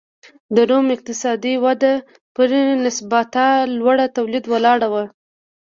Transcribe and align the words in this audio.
د 0.55 0.57
روم 0.69 0.85
اقتصادي 0.95 1.53
وده 1.65 1.93
پر 2.35 2.49
نسبتا 2.85 3.47
لوړ 3.77 3.97
تولید 4.17 4.45
ولاړه 4.49 4.87
وه 4.93 5.03